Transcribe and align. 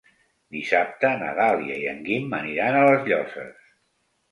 Dissabte 0.53 1.11
na 1.19 1.27
Dàlia 1.41 1.77
i 1.83 1.85
en 1.93 2.03
Guim 2.09 2.35
aniran 2.41 2.81
a 2.81 2.83
les 2.91 3.09
Llosses. 3.13 3.73